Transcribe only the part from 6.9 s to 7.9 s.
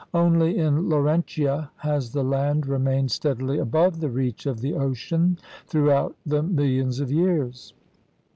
of years.